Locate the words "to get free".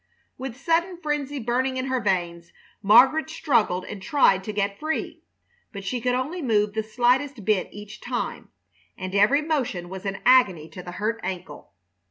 4.45-5.21